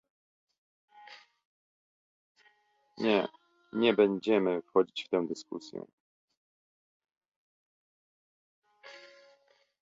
[2.97, 3.27] Nie,
[3.73, 5.85] nie będziemy wchodzić w tę dyskusję